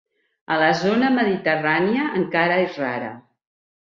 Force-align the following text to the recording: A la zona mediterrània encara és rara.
A 0.53 0.55
la 0.61 0.69
zona 0.79 1.09
mediterrània 1.17 2.07
encara 2.21 2.57
és 2.65 2.79
rara. 2.85 3.13